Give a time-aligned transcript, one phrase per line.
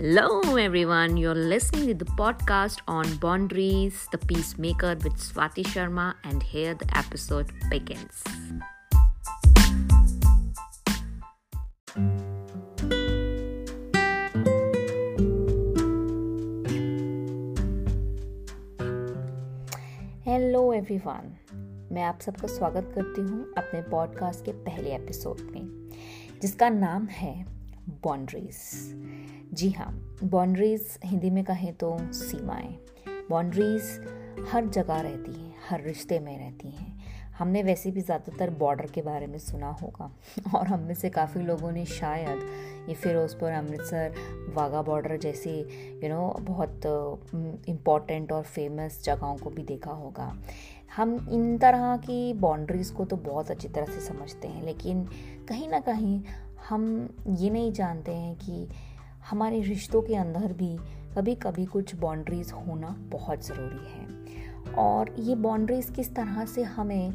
[0.00, 1.16] Hello, everyone.
[1.16, 6.86] You're listening to the podcast on boundaries, the peacemaker with Swati Sharma, and here the
[6.96, 8.22] episode begins.
[20.26, 21.32] Hello everyone
[21.92, 25.90] मैं आप सबका स्वागत करती हूँ अपने पॉडकास्ट के पहले एपिसोड में
[26.42, 27.34] जिसका नाम है
[27.88, 28.56] बाउंड्रीज
[29.52, 29.89] जी हाँ
[30.23, 32.73] बाउंड्रीज हिंदी में कहें तो सीमाएँ।
[33.29, 33.83] बाउंड्रीज
[34.49, 36.99] हर जगह रहती हैं, हर रिश्ते में रहती हैं।
[37.37, 40.11] हमने वैसे भी ज़्यादातर बॉर्डर के बारे में सुना होगा।
[40.55, 44.13] और हम में से काफ़ी लोगों ने शायद ये फिरोज़पुर अमृतसर
[44.55, 45.57] वाघा बॉर्डर जैसे
[46.03, 46.81] यू नो बहुत
[47.69, 50.33] इंपॉर्टेंट और फ़ेमस जगहों को भी देखा होगा।
[50.95, 55.03] हम इन तरह की बाउंड्रीज़ को तो बहुत अच्छी तरह से समझते हैं, लेकिन
[55.49, 56.21] कहीं ना कहीं
[56.69, 58.67] हम ये नहीं जानते हैं कि
[59.29, 60.75] हमारे रिश्तों के अंदर भी
[61.15, 67.13] कभी कभी कुछ बाउंड्रीज़ होना बहुत ज़रूरी है। और ये बाउंड्रीज़ किस तरह से हमें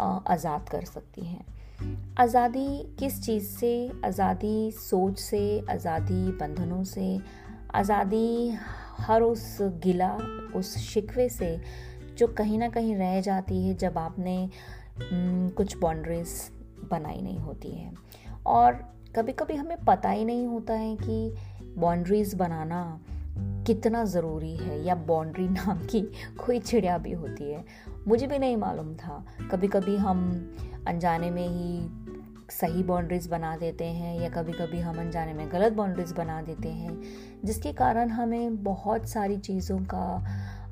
[0.00, 1.44] आज़ाद कर सकती हैं?
[2.18, 3.90] आज़ादी किस चीज़ से?
[4.04, 7.18] आज़ादी सोच से, आज़ादी बंधनों से,
[7.74, 8.50] आज़ादी
[8.98, 10.12] हर उस गिला,
[10.56, 11.58] उस शिकवे से
[12.18, 14.48] जो कहीं ना कहीं रह जाती है जब आपने
[15.02, 16.50] कुछ बाउंड्रीज
[16.90, 17.92] बनाई नहीं होती है।
[18.46, 18.82] और
[19.16, 21.34] कभी कभी हमें पता ही नहीं होता है कि
[21.78, 23.00] बाउंड्रीज बनाना
[23.38, 26.00] कितना ज़रूरी है या बाउंड्री नाम की
[26.46, 27.64] कोई चिड़िया भी होती है।
[28.08, 30.50] मुझे भी नहीं मालूम था। कभी कभी हम
[30.86, 31.88] अनजाने में ही
[32.50, 36.68] सही बाउंड्रीज बना देते हैं या कभी कभी हम अनजाने में गलत बाउंड्रीज बना देते
[36.68, 37.02] हैं
[37.44, 40.26] जिसके कारण हमें बहुत सारी चीज़ों का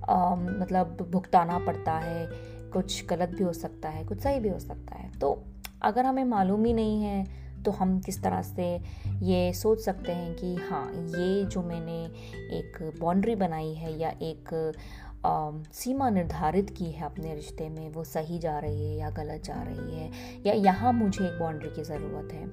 [0.08, 2.28] आ, मतलब भुगताना पड़ता है।
[2.72, 5.44] कुछ गलत भी हो सकता है कुछ सही भी हो सकता है। तो
[5.82, 8.80] अगर हमें मालूम ही नहीं है तो हम किस तरह से
[9.22, 12.04] ये सोच सकते हैं कि हाँ ये जो मैंने
[12.58, 14.72] एक बाउंड्री बनाई है या एक
[15.26, 19.42] आ, सीमा निर्धारित की है अपने रिश्ते में वो सही जा रही है या गलत
[19.44, 20.10] जा रही है
[20.46, 22.50] या यहाँ मुझे एक बाउंड्री की ज़रूरत है।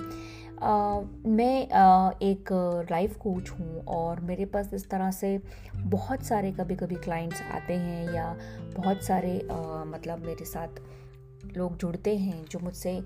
[0.61, 2.49] आ, मैं आ, एक
[2.91, 5.39] लाइफ कोच हूँ और मेरे पास इस तरह से
[5.77, 8.37] बहुत सारे कभी कभी क्लाइंट्स आते हैं या
[8.77, 10.67] बहुत सारे आ, मतलब मेरे साथ
[11.57, 13.03] लोग जुड़ते हैं जो मुझसे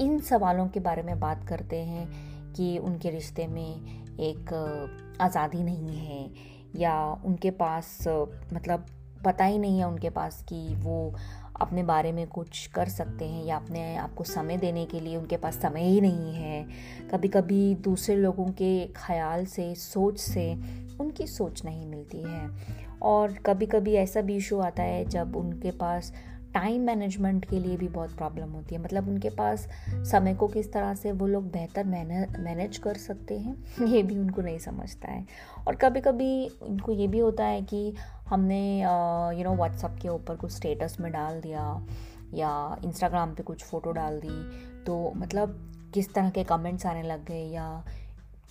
[0.00, 2.06] इन सवालों के बारे में बात करते हैं
[2.52, 4.52] कि उनके रिश्ते में एक
[5.20, 6.30] आज़ादी नहीं है
[6.76, 6.94] या
[7.24, 7.98] उनके पास
[8.52, 8.86] मतलब
[9.24, 11.14] पता ही नहीं है उनके पास कि वो
[11.60, 15.36] अपने बारे में कुछ कर सकते हैं या अपने आपको समय देने के लिए उनके
[15.36, 16.62] पास समय ही नहीं है।
[17.10, 20.52] कभी कभी दूसरे लोगों के ख्याल से, सोच से
[21.00, 22.48] उनकी सोच नहीं मिलती है।
[23.02, 26.12] और कभी कभी ऐसा भी इशू आता है जब उनके पास
[26.54, 30.72] टाइम मैनेजमेंट के लिए भी बहुत प्रॉब्लम होती है। मतलब उनके पास समय को किस
[30.72, 35.26] तरह से वो लोग बेहतर मैनेज कर सकते हैं, ये भी उनको नहीं समझता है।
[35.66, 37.94] और कभी कभी उनको ये भी होता है कि
[38.28, 38.80] हमने
[39.38, 41.86] यू नो व्हाट्सअप के ऊपर कुछ स्टेटस में डाल दिया
[42.34, 44.50] या इंस्टाग्राम पे कुछ फ़ोटो डाल दी
[44.84, 47.84] तो मतलब किस तरह के कमेंट्स आने लग गए या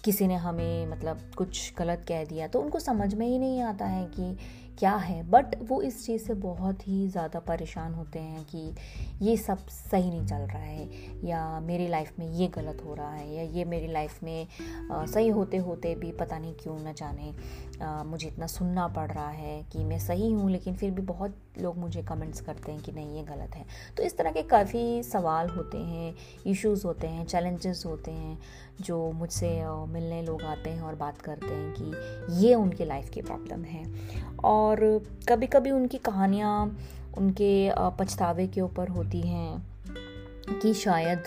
[0.03, 3.85] किसी ने हमें मतलब कुछ गलत कह दिया तो उनको समझ में ही नहीं आता
[3.85, 4.37] है कि
[4.79, 5.21] क्या है?
[5.29, 8.73] बट वो इस चीज़ से बहुत ही ज़्यादा परेशान होते हैं कि
[9.21, 10.87] ये सब सही नहीं चल रहा है
[11.25, 14.47] या मेरी लाइफ में ये गलत हो रहा है या ये मेरी लाइफ में
[14.91, 17.33] आ, सही होते होते भी पता नहीं क्यों ना जाने
[17.81, 21.35] आ, मुझे इतना सुनना पड़ रहा है कि मैं सही हूँ लेकिन फिर भी बहुत
[21.61, 23.65] लोग मुझे कमेंट्स करते हैं कि नहीं ये गलत है।
[23.97, 26.13] तो इस तरह के काफ़ी सवाल होते हैं
[26.47, 28.37] इश्यूज़ होते हैं चैलेंजेस होते हैं
[28.81, 29.49] जो मुझसे
[29.87, 33.83] मिलने लोग आते हैं और बात करते हैं कि ये उनके लाइफ की प्रॉब्लम है।
[34.45, 34.68] और
[35.29, 36.77] कभी कभी उनकी कहानियाँ
[37.17, 39.69] उनके पछतावे के ऊपर होती हैं
[40.61, 41.23] कि शायद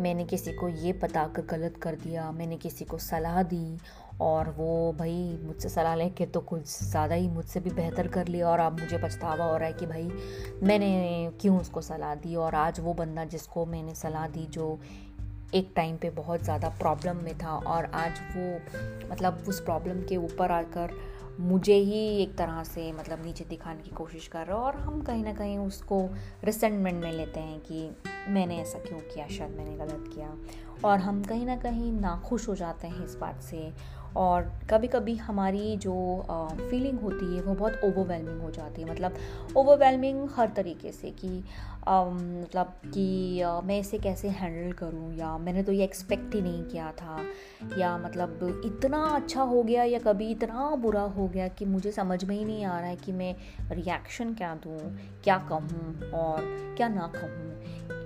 [0.00, 3.78] मैंने किसी को ये बता कर, गलत कर दिया, मैंने किसी को सलाह दी
[4.20, 8.28] और वो भाई मुझसे सलाह ले लेके तो कुछ ज़्यादा ही मुझसे भी बेहतर कर
[8.28, 10.10] लिया और अब मुझे पछतावा हो रहा है कि भाई
[10.62, 14.80] मैंने क्यों उसको सलाह दी और आज वो बंदा जिसको मैंने सलाह दी जो
[15.54, 18.60] एक टाइम पे बहुत ज़्यादा प्रॉब्लम में था और आज वो
[19.10, 23.90] मतलब उस प्रॉब्लम के ऊपर आकर मुझे ही एक तरह से मतलब नीचे दिखाने की
[23.90, 26.08] कोशिश कर रहा है और हम कहीं ना कहीं उसको
[26.44, 27.88] रिसेंटमेंट में लेते हैं कि
[28.28, 30.36] मैंने ऐसा क्यों किया, शायद मैंने गलत किया।
[30.84, 33.72] और हम कहीं ना कहीं नाखुश हो जाते हैं इस बात से
[34.16, 35.92] और कभी कभी हमारी जो
[36.70, 39.16] फीलिंग होती है वो बहुत ओवरवेलमिंग हो जाती है। मतलब
[39.56, 41.44] ओवरवेलमिंग हर तरीके से कि
[41.88, 45.14] मतलब कि मैं इसे कैसे हैंडल करूँ?
[45.16, 47.18] या मैंने तो ये एक्सपेक्ट ही नहीं किया था।
[47.78, 52.24] या मतलब इतना अच्छा हो गया या कभी इतना बुरा हो गया कि मुझे समझ
[52.24, 53.36] में ही नहीं आ रहा है कि मैं
[53.72, 54.78] रिएक्शन क्या दूँ?
[55.24, 56.10] क्या कहूँ?
[56.10, 56.40] और
[56.76, 57.52] क्या ना कहूँ?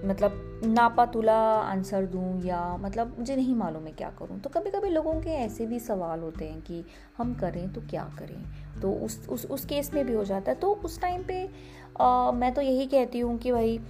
[0.09, 2.43] मतलब नापातुला आंसर दूँ?
[2.45, 4.41] या मतलब मुझे नहीं मालूम है क्या करूँ?
[4.41, 6.85] तो कभी कभी लोगों के ऐसे भी सवाल होते हैं कि,
[7.19, 8.45] हम करें तो क्या करें?
[8.81, 11.49] तो उस उस उस केस में भी हो जाता है। तो उस टाइम पे
[12.01, 13.81] आ, मैं तो यही कहती हूँ कि भाई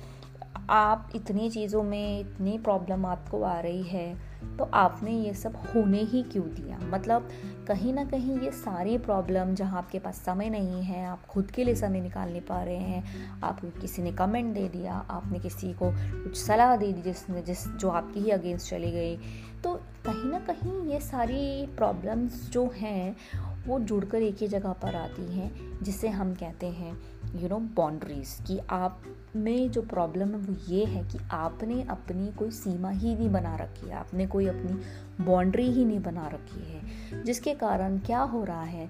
[0.70, 5.98] आप इतनी चीज़ों में इतनी प्रॉब्लम आपको आ रही है तो आपने ये सब होने
[5.98, 6.78] ही क्यों दिया?
[6.82, 7.28] मतलब
[7.68, 11.64] कहीं ना कहीं ये सारी प्रॉब्लम जहाँ आपके पास समय नहीं है आप खुद के
[11.64, 13.04] लिए समय निकाल नहीं पा रहे हैं
[13.44, 17.68] आपको किसी ने कमेंट दे दिया आपने किसी को कुछ सलाह दे दी जिसने जिस
[17.68, 19.16] जो आपकी ही अगेंस्ट चली गई
[19.64, 23.16] तो कहीं ना कहीं ये सारी प्रॉब्लम्स जो हैं
[23.66, 25.50] वो जुड़कर एक ही जगह पर आती हैं,
[25.82, 26.96] जिसे हम कहते हैं
[27.34, 29.02] यू नो बाउंड्रीज कि आप
[29.36, 33.54] में जो प्रॉब्लम है वो ये है कि आपने अपनी कोई सीमा ही नहीं बना
[33.56, 38.44] रखी है, आपने कोई अपनी बाउंड्री ही नहीं बना रखी है, जिसके कारण क्या हो
[38.44, 38.88] रहा है,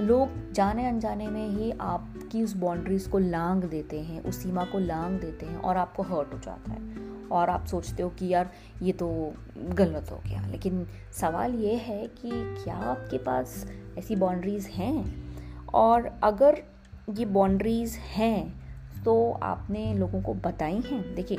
[0.00, 4.78] लोग जाने अनजाने में ही आपकी उस बाउंड्रीज को लांग देते हैं, उस सीमा को
[4.78, 8.50] लांग देते हैं और आपको हर्ट हो जाता है। और आप सोचते हो कि यार,
[8.82, 12.30] ये तो गलत हो गया। लेकिन सवाल ये है कि
[12.64, 13.66] क्या आपके पास
[13.98, 15.28] ऐसी बाउंड्रीज़ हैं?
[15.74, 16.62] और अगर
[17.10, 18.68] ये बाउंड्रीज़ हैं
[19.04, 21.14] तो आपने लोगों को बताई हैं?
[21.14, 21.38] देखिए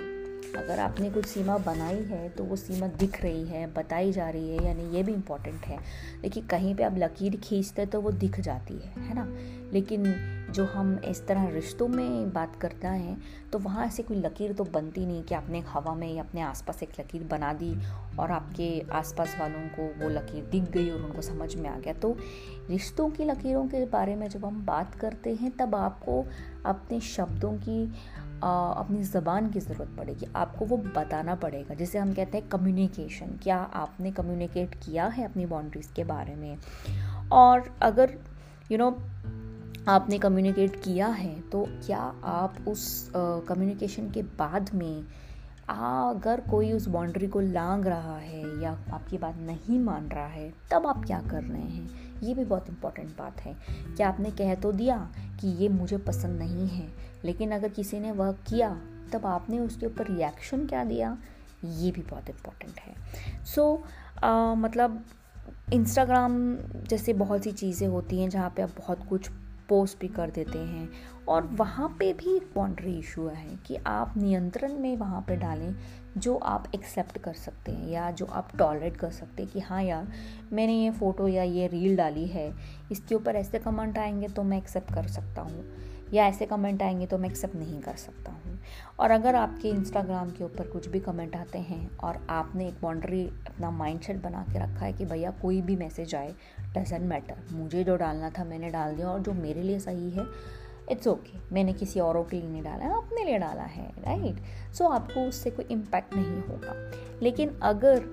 [0.57, 4.49] अगर आपने कुछ सीमा बनाई है तो वो सीमा दिख रही है, बताई जा रही
[4.49, 5.77] है, यानी ये भी इंपॉर्टेंट है।
[6.21, 9.27] देखिए कहीं पे आप लकीर खींचते तो वो दिख जाती है है ना?
[9.73, 10.03] लेकिन
[10.51, 13.17] जो हम इस तरह रिश्तों में बात करता हैं
[13.51, 16.83] तो वहाँ ऐसे कोई लकीर तो बनती नहीं कि आपने हवा में या अपने आसपास
[16.83, 17.73] एक लकीर बना दी
[18.19, 21.93] और आपके आसपास वालों को वो लकीर दिख गई और उनको समझ में आ गया।
[21.93, 22.15] तो
[22.69, 26.25] रिश्तों की लकीरों के बारे में जब हम बात करते हैं, तब आपको
[26.65, 27.85] अपने शब्दों की
[28.43, 33.57] अपनी ज़बान की ज़रूरत पड़ेगी। आपको वो बताना पड़ेगा। जिसे हम कहते हैं कम्युनिकेशन क्या
[33.57, 36.57] आपने कम्युनिकेट किया है अपनी बाउंड्रीज़ के बारे में?
[37.31, 38.09] और अगर
[38.71, 44.69] यू you नो know, आपने कम्युनिकेट किया है तो क्या आप उस कम्युनिकेशन के बाद
[44.73, 45.03] में
[45.69, 50.53] अगर कोई उस बाउंड्री को लांग रहा है या आपकी बात नहीं मान रहा है
[50.71, 52.08] तब आप क्या कर रहे हैं?
[52.23, 53.55] ये भी बहुत इंपॉर्टेंट बात है।
[53.97, 54.97] कि आपने कह तो दिया
[55.39, 56.87] कि ये मुझे पसंद नहीं है
[57.25, 58.81] लेकिन अगर किसी ने वह किया
[59.13, 61.17] तब आपने उसके ऊपर रिएक्शन क्या दिया?
[61.65, 62.95] ये भी बहुत इंपॉर्टेंट है।
[63.45, 63.83] सो
[64.23, 65.03] so, मतलब
[65.73, 66.55] इंस्टाग्राम
[66.89, 69.29] जैसे बहुत सी चीज़ें होती हैं जहाँ पे आप बहुत कुछ
[69.69, 70.89] पोस्ट भी कर देते हैं।
[71.27, 75.75] और वहाँ पे भी एक बाउंड्री इशू है कि आप नियंत्रण में वहाँ पे डालें
[76.17, 79.83] जो आप एक्सेप्ट कर सकते हैं या जो आप टॉलरेट कर सकते हैं कि हाँ
[79.83, 80.07] यार,
[80.53, 82.51] मैंने ये फ़ोटो या ये रील डाली है,
[82.91, 85.65] इसके ऊपर ऐसे कमेंट आएँगे तो मैं एक्सेप्ट कर सकता हूँ
[86.13, 88.57] या ऐसे कमेंट आएँगे तो मैं एक्सेप्ट नहीं कर सकता हूँ।
[88.99, 93.25] और अगर आपके इंस्टाग्राम के ऊपर कुछ भी कमेंट आते हैं और आपने एक बाउंड्री
[93.47, 96.33] अपना माइंड बना के रखा है कि भैया कोई भी मैसेज आए
[96.73, 100.25] डजेंट मैटर मुझे जो डालना था मैंने डाल दिया और जो मेरे लिए सही है
[100.91, 101.53] इट्स ओके okay.
[101.53, 104.37] मैंने किसी औरों के लिए नहीं डाला है अपने लिए डाला है राइट
[104.73, 106.91] सो so, आपको उससे कोई इम्पैक्ट नहीं होगा.
[107.21, 108.03] लेकिन अगर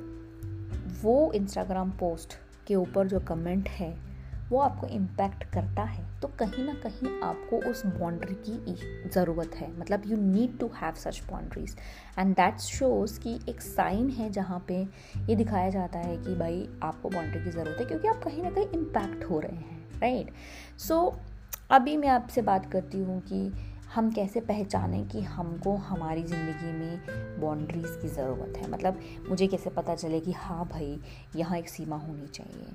[1.03, 2.35] वो इंस्टाग्राम पोस्ट
[2.67, 4.06] के ऊपर जो कमेंट है
[4.51, 9.71] वो आपको इम्पैक्ट करता है तो कहीं ना कहीं आपको उस बाउंड्री की ज़रूरत है
[9.79, 11.77] मतलब you need to have such boundaries
[12.19, 14.83] and that shows कि एक साइन है जहाँ पे
[15.29, 18.51] ये दिखाया जाता है कि भाई आपको बाउंड्री की ज़रूरत है क्योंकि आप कहीं ना
[18.51, 20.81] कहीं इम्पैक्ट हो रहे हैं राइट right?
[20.81, 21.35] सो so,
[21.71, 23.51] अभी मैं आपसे बात करती हूँ कि
[23.97, 28.69] हम कैसे पहचानें कि हमको हमारी ज़िंदगी में बाउंड्रीज़ की ज़रूरत है?
[28.71, 28.99] मतलब
[29.29, 30.99] मुझे कैसे पता चले कि हाँ भाई,
[31.37, 32.67] यहाँ एक सीमा होनी चाहिए,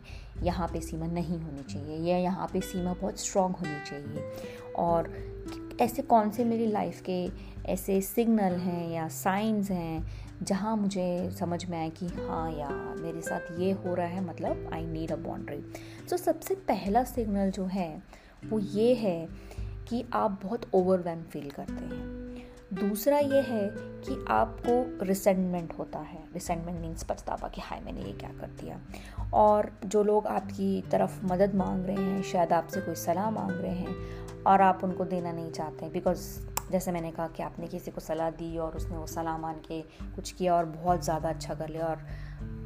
[0.44, 4.32] यहाँ पे सीमा नहीं होनी चाहिए या यहाँ पे सीमा बहुत स्ट्रॉन्ग होनी चाहिए?
[4.78, 5.12] और
[5.82, 7.22] ऐसे कौन से मेरी लाइफ के
[7.72, 13.22] ऐसे सिग्नल हैं या साइंस हैं जहाँ मुझे समझ में आए कि हाँ यार, मेरे
[13.22, 15.64] साथ ये हो रहा है मतलब आई नीड अ बाउंड्री
[16.10, 17.92] तो सबसे पहला सिग्नल जो है,
[18.50, 19.28] वो ये है
[19.92, 22.10] कि आप बहुत ओवरवेम फील करते हैं।
[22.74, 28.14] दूसरा ये है कि आपको रिसेंटमेंट होता है। रिसेंटमेंट मीन्स पछतावा कि हाय, मैंने ये
[28.14, 28.80] क्या कर दिया?
[29.34, 33.72] और जो लोग आपकी तरफ़ मदद मांग रहे हैं, शायद आपसे कोई सलाह मांग रहे
[33.72, 36.40] हैं और आप उनको देना नहीं चाहते बिकॉज़
[36.72, 39.82] जैसे मैंने कहा कि आपने किसी को सलाह दी और उसने वो सलाह मान के
[40.16, 42.06] कुछ किया और बहुत ज़्यादा अच्छा कर लिया और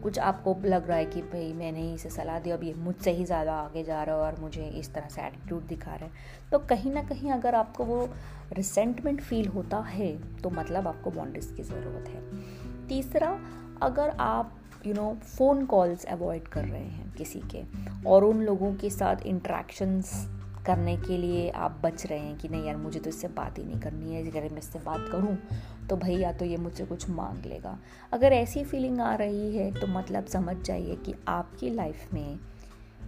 [0.05, 3.24] कुछ आपको लग रहा है कि भाई मैंने इसे सलाह दी, अब ये मुझसे ही
[3.25, 6.59] ज़्यादा आगे जा रहा है और मुझे इस तरह से एटीट्यूड दिखा रहा है। तो
[6.69, 7.97] कहीं ना कहीं अगर आपको वो
[8.53, 13.29] रिसेंटमेंट फील होता है तो मतलब आपको बाउंड्रीज की ज़रूरत है। तीसरा,
[13.81, 14.53] अगर आप
[14.85, 17.63] you know phone calls avoid कर रहे हैं किसी के,
[18.07, 20.13] और उन लोगों के साथ इंट्रैक्शंस
[20.65, 23.63] करने के लिए आप बच रहे हैं कि नहीं यार, मुझे तो इससे बात ही
[23.63, 25.38] नहीं करनी है, अगर मैं इससे बात करूँ
[25.89, 27.77] तो भाई या तो ये मुझसे कुछ मांग लेगा।
[28.13, 32.39] अगर ऐसी फीलिंग आ रही है तो मतलब समझ जाइए कि आपकी लाइफ में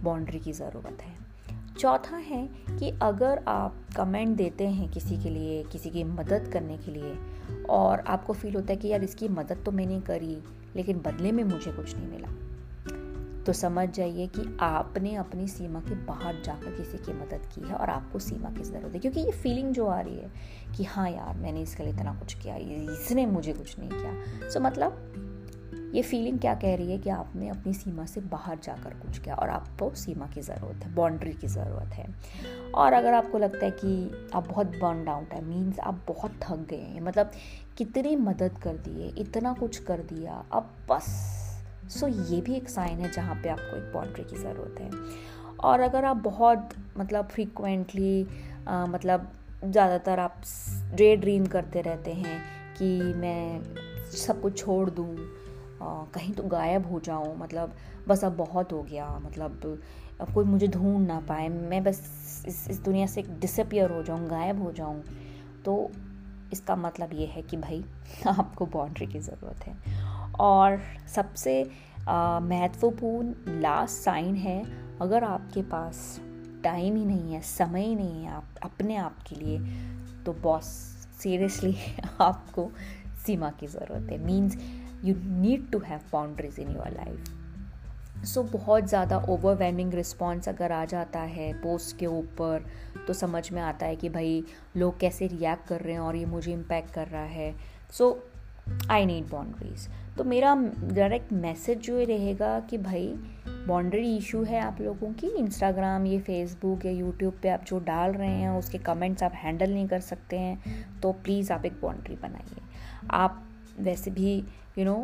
[0.02, 1.16] बाउंड्री की ज़रूरत है।
[1.78, 6.76] चौथा है कि अगर आप कमेंट देते हैं किसी के लिए, किसी की मदद करने
[6.78, 7.14] के लिए,
[7.70, 10.36] और आपको फील होता है कि यार इसकी मदद तो मैंने करी,
[10.76, 12.28] लेकिन बदले में मुझे कुछ नहीं मिला
[13.46, 17.74] तो समझ जाइए कि आपने अपनी सीमा के बाहर जाकर किसी की मदद की है
[17.74, 20.30] और आपको सीमा की ज़रूरत है। क्योंकि ये फीलिंग जो आ रही है
[20.78, 22.56] कि हाँ यार मैंने इसके लिए इतना कुछ किया
[22.94, 27.10] इसने मुझे कुछ नहीं किया। सो so, मतलब ये फीलिंग क्या कह रही है कि
[27.10, 31.32] आपने अपनी सीमा से बाहर जाकर कुछ किया और आपको सीमा की ज़रूरत है बाउंड्री
[31.32, 32.06] की ज़रूरत है।
[32.74, 36.66] और अगर आपको लगता है कि आप बहुत बर्न आउट है मीन्स आप बहुत थक
[36.70, 37.30] गए हैं मतलब
[37.78, 41.06] कितनी मदद कर दिए इतना कुछ कर दिया अब बस।
[41.90, 44.90] सो ये भी एक साइन है जहाँ पे आपको एक बाउंड्री की ज़रूरत है।
[45.64, 48.22] और अगर आप बहुत मतलब फ्रीक्वेंटली
[48.68, 49.30] मतलब
[49.64, 50.40] ज़्यादातर आप
[50.94, 52.40] डे ड्रीम करते रहते हैं
[52.76, 53.62] कि मैं
[54.16, 55.16] सब कुछ छोड़ दूँ
[55.82, 57.74] कहीं तो गायब हो जाऊँ मतलब
[58.08, 59.80] बस अब बहुत हो गया मतलब
[60.20, 61.98] अब कोई मुझे ढूंढ ना पाए, मैं बस
[62.48, 65.02] इस इस दुनिया से डिसअपियर हो जाऊँ, गायब हो जाऊँ।
[65.64, 65.90] तो
[66.52, 67.84] इसका मतलब ये है कि भाई,
[68.26, 69.76] आपको बाउंड्री की ज़रूरत है।
[70.40, 70.80] और
[71.14, 71.70] सबसे
[72.08, 74.64] महत्वपूर्ण लास्ट साइन है,
[75.00, 76.20] अगर आपके पास
[76.64, 79.58] टाइम ही नहीं है, समय ही नहीं है आप, अपने आप के लिए।
[80.24, 80.64] तो बॉस,
[81.22, 81.76] सीरियसली
[82.20, 82.70] आपको
[83.26, 84.56] सीमा की ज़रूरत है। Means
[85.04, 90.84] you need to have boundaries in your life so बहुत ज़्यादा ओवरवेलमिंग रिस्पॉन्स अगर आ
[90.84, 92.64] जाता है पोस्ट के ऊपर
[93.06, 94.42] तो समझ में आता है कि भाई
[94.76, 97.54] लोग कैसे रिएक्ट कर रहे हैं और ये मुझे इम्पैक्ट कर रहा है।
[97.92, 98.10] सो
[98.90, 99.88] आई नीड बाउंड्रीज
[100.18, 103.06] तो मेरा डायरेक्ट मैसेज जो रहेगा कि भाई
[103.68, 105.26] बाउंड्री इशू है आप लोगों की?
[105.38, 109.72] इंस्टाग्राम ये फेसबुक या यूट्यूब पे आप जो डाल रहे हैं उसके कमेंट्स आप हैंडल
[109.72, 112.62] नहीं कर सकते हैं तो प्लीज़ आप एक बाउंड्री बनाइए।
[113.10, 113.44] आप
[113.80, 114.36] वैसे भी
[114.78, 114.94] यू नो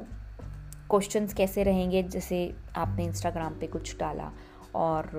[0.91, 2.03] क्वेश्चंस कैसे रहेंगे?
[2.03, 4.31] जैसे आपने इंस्टाग्राम पे कुछ डाला
[4.75, 5.11] और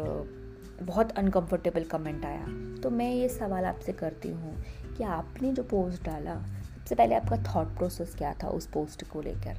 [0.81, 2.45] बहुत अनकंफर्टेबल कमेंट आया।
[2.83, 4.55] तो मैं ये सवाल आपसे करती हूँ
[4.97, 6.35] कि आपने जो पोस्ट डाला
[6.77, 9.57] सबसे पहले आपका थॉट प्रोसेस क्या था उस पोस्ट को लेकर?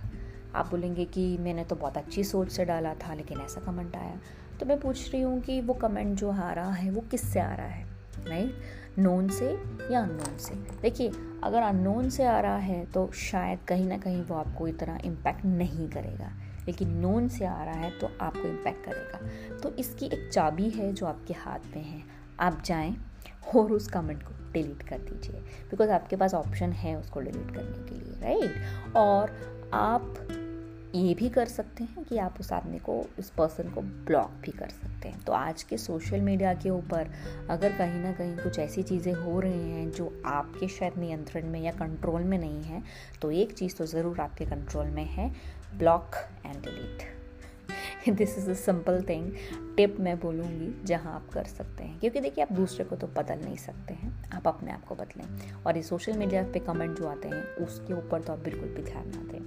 [0.56, 4.20] आप बोलेंगे कि मैंने तो बहुत अच्छी सोच से डाला था, लेकिन ऐसा कमेंट आया।
[4.60, 7.54] तो मैं पूछ रही हूँ कि वो कमेंट जो आ रहा है, वो किससे आ
[7.54, 7.86] रहा है?
[8.26, 9.50] राइट नोन से
[9.90, 10.54] या अननोन से?
[10.82, 11.12] देखिए,
[11.44, 15.44] अगर अननोन से आ रहा है तो शायद कहीं ना कहीं वो आपको इतना इम्पैक्ट
[15.44, 16.32] नहीं करेगा।
[16.66, 20.92] लेकिन नोन से आ रहा है तो आपको इम्पैक्ट करेगा। तो इसकी एक चाबी है
[20.92, 22.02] जो आपके हाथ में है।
[22.40, 22.96] आप जाएँ
[23.56, 27.88] और उस कमेंट को डिलीट कर दीजिए। बिकॉज़ आपके पास ऑप्शन है उसको डिलीट करने
[27.88, 29.36] के लिए राइट और
[29.74, 30.14] आप
[30.94, 34.52] ये भी कर सकते हैं कि आप उस आदमी को, उस पर्सन को ब्लॉक भी
[34.52, 37.10] कर सकते हैं। तो आज के सोशल मीडिया के ऊपर
[37.50, 41.60] अगर कहीं ना कहीं कुछ ऐसी चीज़ें हो रही हैं जो आपके शायद नियंत्रण में
[41.60, 42.82] या कंट्रोल में नहीं है
[43.22, 45.32] तो एक चीज़ तो ज़रूर आपके कंट्रोल में है
[45.78, 46.16] block
[46.46, 47.14] and delete
[48.08, 49.32] this is a simple thing
[49.76, 53.38] tip मैं बोलूँगी, जहाँ आप कर सकते हैं। क्योंकि देखिए, आप दूसरे को तो बदल
[53.38, 57.06] नहीं सकते हैं, आप अपने आप को बदलें। और ये सोशल मीडिया पे कमेंट जो
[57.08, 59.40] आते हैं, उसके ऊपर तो आप बिल्कुल भी ध्यान ना दें।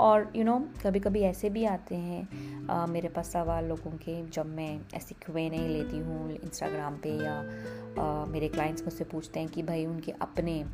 [0.00, 4.14] और यू नो कभी कभी ऐसे भी आते हैं आ, मेरे पास सवाल लोगों के
[4.30, 7.34] जब मैं ऐसी क्वे नहीं लेती हूँ इंस्टाग्राम पे या
[7.98, 10.64] आ, मेरे क्लाइंट्स मुझसे पूछते हैं कि भाई उनके अपने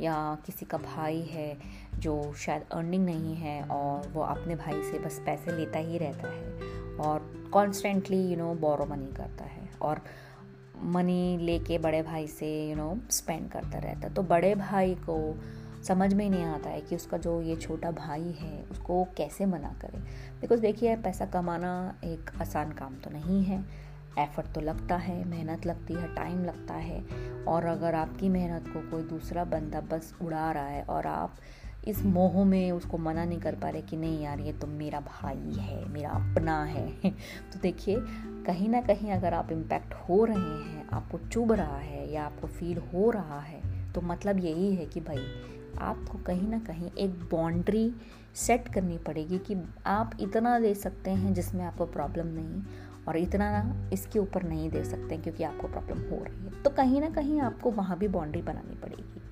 [0.00, 0.14] या
[0.46, 1.56] किसी का भाई है
[1.98, 6.28] जो शायद अर्निंग नहीं है और वो अपने भाई से बस पैसे लेता ही रहता
[6.28, 10.00] है और constantly you know borrow money करता है और
[10.94, 15.16] मनी लेके बड़े भाई से यू नो स्पेंड करता रहता तो बड़े भाई को
[15.88, 19.46] समझ में ही नहीं आता है कि उसका जो ये छोटा भाई है, उसको कैसे
[19.46, 19.98] मना करे।
[20.40, 23.64] बिकॉज़ देखिए पैसा कमाना एक आसान काम तो नहीं है।
[24.18, 27.04] एफर्ट तो लगता है, मेहनत लगती है टाइम लगता है।
[27.48, 31.36] और अगर आपकी मेहनत को कोई दूसरा बंदा बस उड़ा रहा है और आप
[31.88, 35.00] इस मोह में उसको मना नहीं कर पा रहे कि नहीं यार, ये तो मेरा
[35.00, 37.10] भाई है, मेरा अपना है।
[37.52, 37.96] तो देखिए,
[38.46, 42.46] कहीं ना कहीं अगर आप इम्पैक्ट हो रहे हैं, आपको चुभ रहा है या आपको
[42.46, 45.26] फील हो रहा है तो मतलब यही है कि भाई
[45.78, 47.94] आपको कहीं ना कहीं एक बाउंड्री
[48.34, 49.56] सेट करनी पड़ेगी कि
[49.86, 52.62] आप इतना दे सकते हैं जिसमें आपको प्रॉब्लम नहीं
[53.08, 57.00] और इतना इसके ऊपर नहीं दे सकते क्योंकि आपको प्रॉब्लम हो रही है। तो कहीं
[57.00, 59.22] ना कहीं आपको वहाँ भी बाउंड्री बनानी पड़ेगी।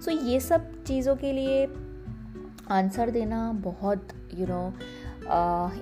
[0.00, 1.66] सो so, ये सब चीज़ों के लिए
[2.70, 4.72] आंसर देना बहुत यू नो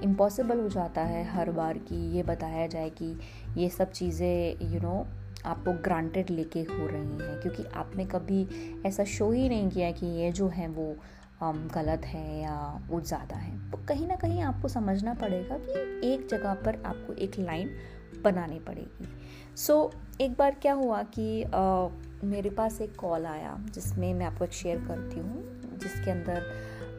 [0.02, 3.18] इम्पॉसिबल हो जाता है हर बार कि ये बताया जाए कि
[3.56, 5.06] ये सब चीज़ें यू नो
[5.46, 8.48] आपको ग्रांटेड लेके हो रही हैं क्योंकि आपने कभी
[8.86, 10.96] ऐसा शो ही नहीं किया कि ये जो है वो
[11.42, 16.12] um, गलत है या वो ज़्यादा है। तो कहीं ना कहीं आपको समझना पड़ेगा कि
[16.12, 17.70] एक जगह पर आपको एक लाइन
[18.24, 19.08] बनानी पड़ेगी।
[19.56, 24.26] सो so, एक बार क्या हुआ कि uh, मेरे पास एक कॉल आया जिसमें मैं
[24.26, 26.42] आपको शेयर करती हूँ जिसके अंदर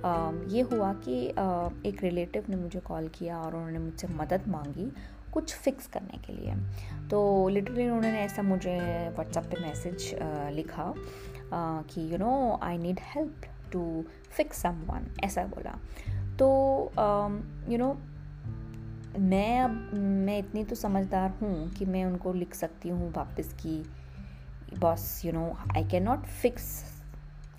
[0.01, 4.47] uh, ये हुआ कि uh, एक रिलेटिव ने मुझे कॉल किया और उन्होंने मुझसे मदद
[4.47, 4.91] मांगी
[5.34, 6.55] कुछ फिक्स करने के लिए।
[7.10, 8.77] तो लिटरली उन्होंने ऐसा मुझे
[9.15, 10.13] व्हाट्सएप पे मैसेज
[10.55, 10.93] लिखा
[11.53, 14.03] कि you know I need help to
[14.38, 15.79] fix someone ऐसा बोला।
[16.39, 16.48] तो
[17.69, 17.98] यू नो
[19.19, 23.84] मैं अब, मैं इतनी तो समझदार हूँ कि मैं उनको लिख सकती हूँ वापस की,
[24.79, 26.69] boss you know I can not fix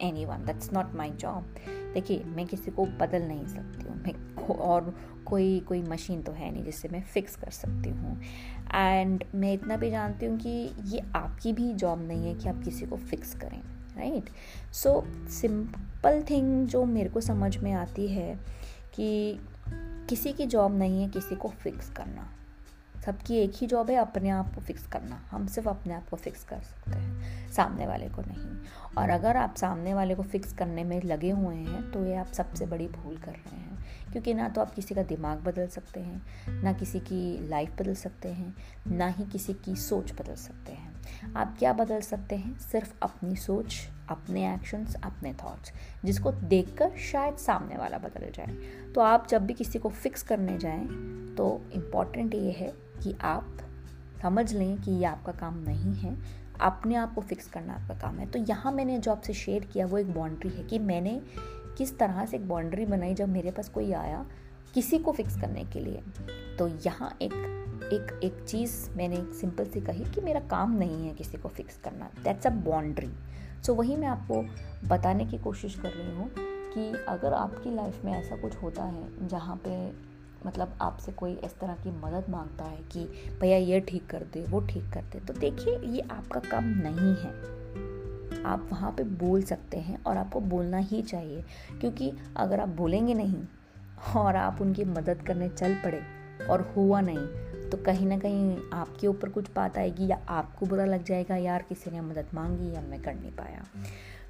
[0.24, 1.54] anyone that's not my job
[1.94, 4.12] देखिए, मैं किसी को बदल नहीं सकती हूँ। मैं
[4.52, 8.20] और कोई कोई मशीन तो है नहीं जिससे मैं फिक्स कर सकती हूँ।
[8.74, 12.62] एंड मैं इतना भी जानती हूँ कि ये आपकी भी जॉब नहीं है कि आप
[12.64, 13.60] किसी को फिक्स करें
[13.96, 14.30] राइट
[14.72, 18.38] सो सिंपल थिंग जो मेरे को समझ में आती है
[18.94, 19.40] कि
[20.08, 22.37] किसी की जॉब नहीं है किसी को फिक्स करना।
[23.08, 26.16] सबकी एक ही जॉब है, अपने आप को फिक्स करना। हम सिर्फ़ अपने आप को
[26.16, 28.58] फिक्स कर सकते हैं, सामने वाले को नहीं।
[28.98, 32.26] और अगर आप सामने वाले को फिक्स करने में लगे हुए हैं तो ये आप
[32.26, 33.78] सबसे बड़ी भूल कर रहे हैं।
[34.12, 36.22] क्योंकि ना तो आप किसी का दिमाग बदल सकते हैं,
[36.62, 38.54] ना किसी की लाइफ बदल सकते हैं,
[38.86, 40.94] ना ही किसी की सोच बदल सकते हैं।
[41.36, 42.58] आप क्या बदल सकते हैं?
[42.58, 45.72] सिर्फ़ अपनी सोच, अपने एक्शंस अपने थॉट्स
[46.04, 48.56] जिसको देखकर शायद सामने वाला बदल जाए।
[48.92, 50.86] तो आप जब भी किसी को फिक्स करने जाएँ
[51.36, 53.58] तो इंपॉर्टेंट ये है कि आप
[54.22, 56.16] समझ लें कि ये आपका काम नहीं है,
[56.60, 59.86] अपने आप को फिक्स करना आपका काम है। तो यहाँ मैंने जो आपसे शेयर किया
[59.86, 61.20] वो एक बाउंड्री है कि मैंने
[61.78, 64.24] किस तरह से एक बाउंड्री बनाई जब मेरे पास कोई आया
[64.74, 66.02] किसी को फिक्स करने के लिए।
[66.58, 67.32] तो यहाँ एक
[67.92, 71.48] एक एक चीज़ मैंने एक सिंपल सी कही कि मेरा काम नहीं है किसी को
[71.48, 73.10] फिक्स करना। दैट्स अ बाउंड्री
[73.66, 74.42] सो वही मैं आपको
[74.88, 76.30] बताने की कोशिश कर रही हूँ
[76.74, 79.76] कि अगर आपकी लाइफ में ऐसा कुछ होता है जहाँ पे
[80.46, 83.04] मतलब आपसे कोई इस तरह की मदद माँगता है कि,
[83.40, 87.14] भैया, ये ठीक कर दे, वो ठीक कर दे। तो देखिए, ये आपका काम नहीं
[87.16, 87.32] है।
[88.44, 91.44] आप वहाँ पे बोल सकते हैं और आपको बोलना ही चाहिए,
[91.80, 93.42] क्योंकि अगर आप बोलेंगे नहीं
[94.16, 96.00] और आप उनकी मदद करने चल पड़े
[96.50, 97.26] और हुआ नहीं
[97.70, 101.64] तो कहीं ना कहीं आपके ऊपर कुछ बात आएगी या आपको बुरा लग जाएगा, यार,
[101.68, 103.64] किसी ने मदद मांगी या मैं कर नहीं पाया।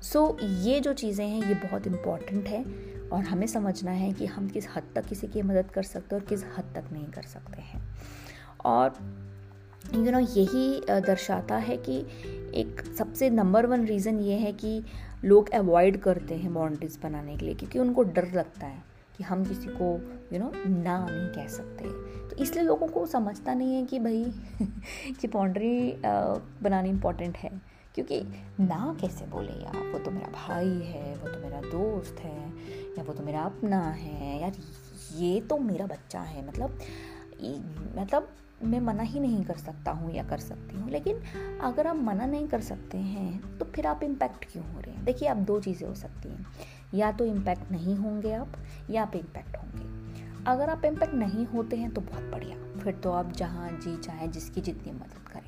[0.02, 2.64] सो so, ये जो चीज़ें हैं ये बहुत इंपॉर्टेंट है
[3.12, 6.22] और हमें समझना है कि हम किस हद तक किसी की मदद कर सकते हैं
[6.22, 7.82] और किस हद तक नहीं कर सकते हैं।
[8.64, 8.94] और
[9.94, 11.98] यू you नो know, यही दर्शाता है कि
[12.60, 14.84] एक सबसे नंबर वन रीज़न ये है कि
[15.24, 18.82] लोग अवॉइड करते हैं बाउंड्रीज बनाने के लिए क्योंकि उनको डर लगता है
[19.16, 19.84] कि हम किसी को
[20.32, 21.84] यू you नो know, ना नहीं कह सकते।
[22.28, 24.24] तो इसलिए लोगों को समझता नहीं है कि भाई
[25.20, 26.02] कि बाउंड्री
[26.62, 27.67] बनानी इम्पोर्टेंट है।
[27.98, 28.20] क्योंकि
[28.60, 29.76] ना कैसे बोले यार?
[29.92, 32.48] वो तो मेरा भाई है, वो तो मेरा दोस्त है,
[32.98, 34.52] या वो तो मेरा अपना है। यार,
[35.14, 36.78] ये तो मेरा बच्चा है। मतलब
[37.98, 38.28] मतलब
[38.62, 41.20] मैं मना ही नहीं कर सकता हूँ या कर सकती हूँ, लेकिन
[41.62, 45.04] अगर आप मना नहीं कर सकते हैं तो फिर आप इम्पैक्ट क्यों हो रहे हैं?
[45.04, 46.46] देखिए आप दो चीज़ें हो सकती हैं।
[46.94, 48.52] या तो इम्पैक्ट नहीं होंगे आप,
[48.90, 53.12] या आप इम्पैक्ट होंगे। अगर आप इम्पैक्ट नहीं होते हैं तो बहुत बढ़िया। फिर तो
[53.12, 55.47] आप जहाँ जी चाहे, जिसकी जितनी मदद करें।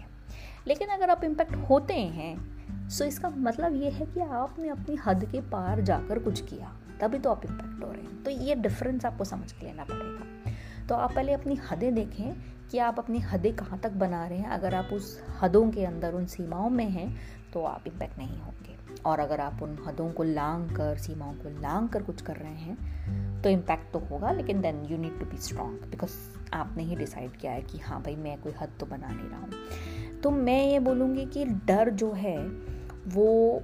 [0.66, 5.24] लेकिन अगर आप इम्पैक्ट होते हैं सो इसका मतलब ये है कि आपने अपनी हद
[5.24, 9.04] के पार जाकर कुछ किया, तभी तो आप इम्पैक्ट हो रहे हैं। तो ये डिफरेंस
[9.06, 12.32] आपको समझ के लेना पड़ेगा। तो आप पहले अपनी हदें देखें
[12.70, 16.14] कि आप अपनी हदें कहाँ तक बना रहे हैं। अगर आप उस हदों के अंदर,
[16.14, 17.14] उन सीमाओं में हैं
[17.52, 21.60] तो आप इम्पैक्ट नहीं होंगे। और अगर आप उन हदों को लांग कर, सीमाओं को
[21.60, 25.26] लांग कर कुछ कर रहे हैं तो इम्पैक्ट तो होगा, लेकिन then you need to
[25.26, 26.16] be strong because
[26.52, 29.40] आपने ही डिसाइड किया है कि हाँ भाई, मैं कोई हद तो बना नहीं रहा
[29.40, 32.38] हूँ। तो मैं ये बोलूँगी कि डर जो है
[33.06, 33.62] वो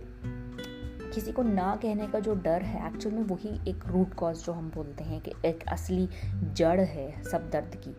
[1.15, 4.53] किसी को ना कहने का जो डर है एक्चुअल में वही एक रूट कॉज जो
[4.53, 6.09] हम बोलते हैं कि एक असली
[6.53, 7.91] जड़ है सब दर्द की।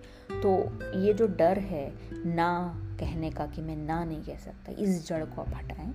[0.42, 0.54] तो
[1.00, 1.94] ये जो डर है
[2.26, 5.94] ना कहने का कि मैं ना नहीं कह सकता इस जड़ को आप हटाएँ।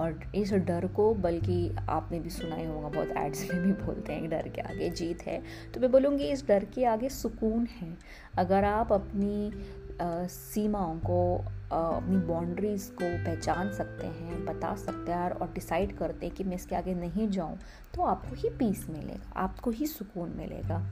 [0.00, 4.12] और इस डर को बल्कि आपने भी सुना ही होगा बहुत एड्स में भी बोलते
[4.12, 5.42] हैं डर के आगे जीत है।
[5.74, 7.96] तो मैं बोलूँगी इस डर के आगे सुकून है।
[8.38, 9.52] अगर आप अपनी
[10.00, 16.26] आ, सीमाओं को अपनी बाउंड्रीज़ को पहचान सकते हैं, बता सकते हैं और डिसाइड करते
[16.26, 17.58] हैं कि मैं इसके आगे नहीं जाऊँ
[17.94, 20.82] तो आपको ही पीस मिलेगा, आपको ही सुकून मिलेगा।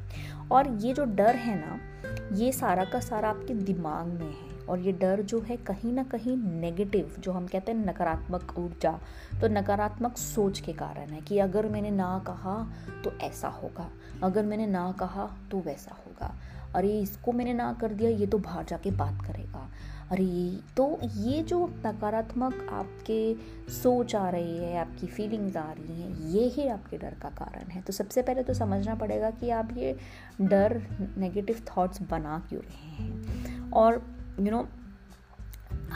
[0.52, 1.78] और ये जो डर है ना,
[2.36, 6.02] ये सारा का सारा आपके दिमाग में है और ये डर जो है कहीं ना
[6.04, 8.92] कहीं नेगेटिव जो हम कहते हैं नकारात्मक ऊर्जा
[9.40, 12.56] तो नकारात्मक सोच के कारण है कि अगर मैंने ना कहा
[13.04, 13.88] तो ऐसा होगा,
[14.22, 16.34] अगर मैंने ना कहा तो वैसा होगा।
[16.74, 19.68] अरे, इसको मैंने ना कर दिया, ये तो बाहर जाके बात करेगा।
[20.12, 23.18] अरे तो ये जो नकारात्मक आपके
[23.72, 27.70] सोच आ रही है आपकी फीलिंग्स आ रही हैं ये ही आपके डर का कारण
[27.70, 29.96] है। तो सबसे पहले तो समझना पड़ेगा कि आप ये
[30.40, 30.80] डर
[31.18, 33.70] नेगेटिव थॉट्स बना क्यों रहे हैं?
[33.70, 33.94] और
[34.40, 34.68] यू you नो know,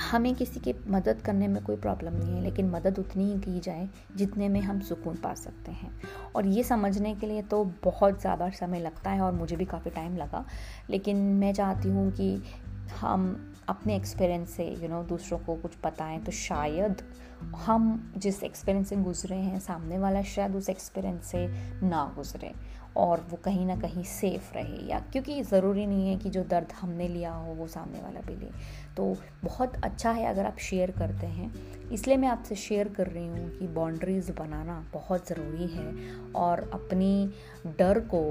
[0.02, 3.60] हमें किसी की मदद करने में कोई प्रॉब्लम नहीं है लेकिन मदद उतनी ही की
[3.60, 5.90] जाए जितने में हम सुकून पा सकते हैं।
[6.36, 9.90] और ये समझने के लिए तो बहुत ज़्यादा समय लगता है और मुझे भी काफ़ी
[9.90, 10.44] टाइम लगा।
[10.90, 12.42] लेकिन मैं चाहती हूँ कि
[13.00, 17.02] हम अपने एक्सपीरियंस से यू you नो know, दूसरों को कुछ बताएँ तो शायद
[17.56, 21.46] हम जिस एक्सपीरियंस से गुजरे हैं सामने वाला शायद उस एक्सपीरियंस से
[21.86, 22.52] ना गुजरे
[22.96, 26.72] और वो कहीं ना कहीं सेफ़ रहे या क्योंकि ज़रूरी नहीं है कि जो दर्द
[26.72, 28.50] हमने लिया हो वो सामने वाला भी ले।
[28.96, 31.52] तो बहुत अच्छा है अगर आप शेयर करते हैं।
[31.90, 35.94] इसलिए मैं आपसे शेयर कर रही हूँ कि बाउंड्रीज़ बनाना बहुत ज़रूरी है
[36.32, 37.30] और अपनी
[37.66, 38.22] डर को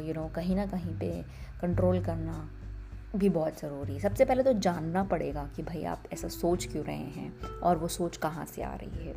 [0.00, 1.22] यू नो कहीं ना कहीं पे
[1.62, 2.48] कंट्रोल करना
[3.16, 6.84] भी बहुत ज़रूरी है। सबसे पहले तो जानना पड़ेगा कि भाई आप ऐसा सोच क्यों
[6.84, 9.14] रहे हैं और वो सोच कहाँ से आ रही है।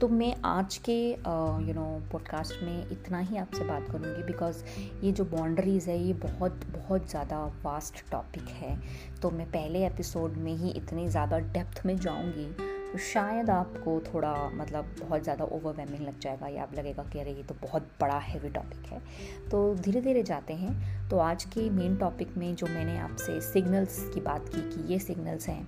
[0.00, 4.62] तो मैं आज के यू नो पॉडकास्ट में इतना ही आपसे बात करूँगी बिकॉज़
[5.02, 8.78] ये जो बाउंड्रीज़ है, ये बहुत बहुत ज़्यादा वास्ट टॉपिक है।
[9.22, 14.32] तो मैं पहले एपिसोड में ही इतनी ज़्यादा डेप्थ में जाऊँगी तो शायद आपको थोड़ा
[14.54, 18.18] मतलब बहुत ज़्यादा ओवरवेमिंग लग जाएगा या आप लगेगा कि अरे, ये तो बहुत बड़ा
[18.18, 19.00] हैवी टॉपिक है।
[19.50, 23.98] तो धीरे धीरे जाते हैं। तो आज के मेन टॉपिक में जो मैंने आपसे सिग्नल्स
[24.14, 25.66] की बात की कि ये सिग्नल्स हैं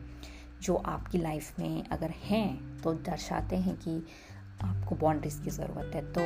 [0.63, 4.03] जो आपकी लाइफ में अगर हैं तो दर्शाते हैं कि
[4.63, 6.21] आपको बाउंड्रीज की ज़रूरत है। तो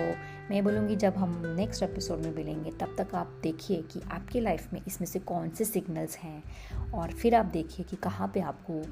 [0.51, 4.72] मैं बोलूँगी जब हम नेक्स्ट एपिसोड में मिलेंगे तब तक आप देखिए कि आपकी लाइफ
[4.72, 8.83] में इसमें से कौन से सिग्नल्स हैं और फिर आप देखिए कि कहाँ पे आपको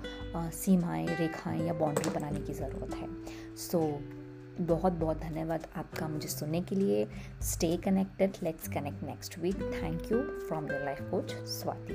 [0.50, 3.09] सीमाएँ रेखाएँ या बाउंड्री बनाने की ज़रूरत है।
[3.57, 7.07] सो so, बहुत बहुत धन्यवाद आपका मुझे सुनने के लिए।
[7.42, 11.94] Stay connected let's connect next week thank you from your life coach Swati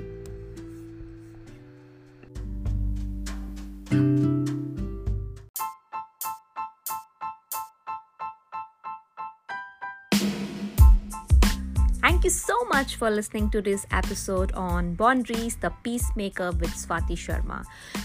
[12.80, 17.62] much for listening to this episode on Boundaries, the Peacemaker with Swati Sharma.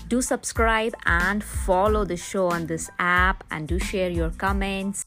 [0.10, 5.06] Do subscribe and follow the show on this app and do share your comments.